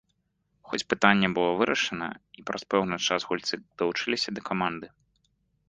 Хоць 0.69 0.85
пытанне 0.93 1.29
было 1.35 1.51
вырашана, 1.59 2.09
і 2.41 2.45
праз 2.49 2.61
пэўны 2.75 2.95
час 3.07 3.21
гульцы 3.33 3.55
далучыліся 3.83 4.29
да 4.39 4.49
каманды. 4.51 4.87